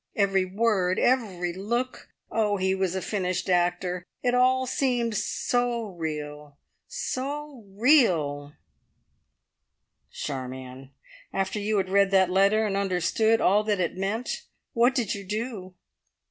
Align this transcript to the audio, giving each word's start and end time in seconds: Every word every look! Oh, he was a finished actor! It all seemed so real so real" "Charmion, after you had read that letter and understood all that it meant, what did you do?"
Every 0.15 0.45
word 0.45 0.97
every 0.97 1.53
look! 1.53 2.09
Oh, 2.31 2.57
he 2.57 2.73
was 2.73 2.95
a 2.95 3.03
finished 3.03 3.51
actor! 3.51 4.03
It 4.23 4.33
all 4.33 4.65
seemed 4.65 5.15
so 5.15 5.89
real 5.89 6.57
so 6.87 7.65
real" 7.77 8.53
"Charmion, 10.25 10.89
after 11.31 11.59
you 11.59 11.77
had 11.77 11.89
read 11.89 12.09
that 12.09 12.31
letter 12.31 12.65
and 12.65 12.75
understood 12.75 13.41
all 13.41 13.63
that 13.65 13.79
it 13.79 13.95
meant, 13.95 14.45
what 14.73 14.95
did 14.95 15.13
you 15.13 15.23
do?" 15.23 15.75